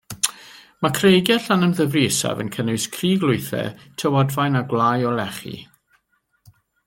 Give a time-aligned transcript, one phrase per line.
[0.83, 5.55] Mae creigiau Llanymddyfri Isaf yn cynnwys cruglwythau, tywodfaen a gwlâu o lechi.